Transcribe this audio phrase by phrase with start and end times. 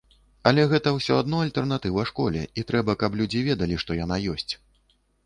[0.51, 4.53] Але гэта ўсё адно альтэрнатыва школе, і трэба, каб людзі ведалі, што яна ёсць.